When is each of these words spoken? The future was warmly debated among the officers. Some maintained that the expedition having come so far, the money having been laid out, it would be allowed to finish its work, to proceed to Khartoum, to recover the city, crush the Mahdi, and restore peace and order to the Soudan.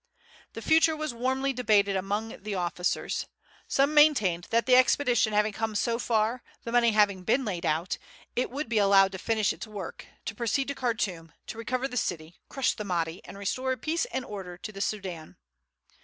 The 0.53 0.63
future 0.63 0.95
was 0.95 1.13
warmly 1.13 1.53
debated 1.53 1.95
among 1.95 2.41
the 2.41 2.55
officers. 2.55 3.27
Some 3.67 3.93
maintained 3.93 4.47
that 4.49 4.65
the 4.65 4.75
expedition 4.75 5.31
having 5.31 5.53
come 5.53 5.75
so 5.75 5.99
far, 5.99 6.41
the 6.63 6.71
money 6.71 6.89
having 6.93 7.21
been 7.23 7.45
laid 7.45 7.67
out, 7.67 7.99
it 8.35 8.49
would 8.49 8.67
be 8.67 8.79
allowed 8.79 9.11
to 9.11 9.19
finish 9.19 9.53
its 9.53 9.67
work, 9.67 10.07
to 10.25 10.33
proceed 10.33 10.69
to 10.69 10.73
Khartoum, 10.73 11.33
to 11.45 11.57
recover 11.59 11.87
the 11.87 11.97
city, 11.97 12.39
crush 12.49 12.73
the 12.73 12.83
Mahdi, 12.83 13.21
and 13.25 13.37
restore 13.37 13.77
peace 13.77 14.05
and 14.05 14.25
order 14.25 14.57
to 14.57 14.71
the 14.71 14.81
Soudan. 14.81 15.35